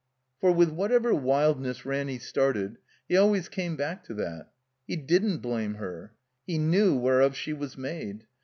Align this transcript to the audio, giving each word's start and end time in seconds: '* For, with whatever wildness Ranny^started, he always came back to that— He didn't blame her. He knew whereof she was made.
'* 0.21 0.39
For, 0.41 0.51
with 0.51 0.69
whatever 0.71 1.13
wildness 1.13 1.81
Ranny^started, 1.83 2.77
he 3.07 3.15
always 3.15 3.47
came 3.47 3.75
back 3.75 4.03
to 4.05 4.15
that— 4.15 4.49
He 4.87 4.95
didn't 4.95 5.41
blame 5.43 5.75
her. 5.75 6.15
He 6.47 6.57
knew 6.57 6.95
whereof 6.97 7.35
she 7.37 7.53
was 7.53 7.77
made. 7.77 8.25